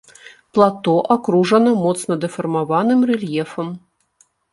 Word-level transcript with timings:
Плато 0.57 0.93
акружана 1.15 1.73
моцна 1.81 2.13
дэфармаваным 2.23 2.99
рэльефам. 3.11 3.67